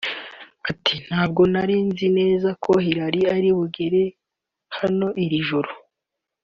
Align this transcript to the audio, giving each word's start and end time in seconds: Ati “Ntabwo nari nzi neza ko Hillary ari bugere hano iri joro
Ati 0.69 0.95
“Ntabwo 1.07 1.41
nari 1.53 1.75
nzi 1.87 2.07
neza 2.19 2.49
ko 2.63 2.71
Hillary 2.85 3.21
ari 3.35 3.49
bugere 3.57 4.01
hano 4.77 5.07
iri 5.23 5.39
joro 5.47 5.71